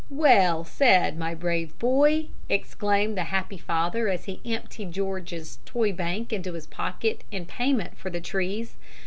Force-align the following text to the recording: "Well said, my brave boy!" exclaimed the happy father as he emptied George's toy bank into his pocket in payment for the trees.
"Well 0.09 0.63
said, 0.63 1.15
my 1.15 1.35
brave 1.35 1.77
boy!" 1.77 2.29
exclaimed 2.49 3.15
the 3.15 3.25
happy 3.25 3.59
father 3.59 4.09
as 4.09 4.25
he 4.25 4.41
emptied 4.43 4.93
George's 4.93 5.59
toy 5.63 5.93
bank 5.93 6.33
into 6.33 6.53
his 6.53 6.65
pocket 6.65 7.23
in 7.29 7.45
payment 7.45 7.95
for 7.99 8.09
the 8.09 8.19
trees. 8.19 8.77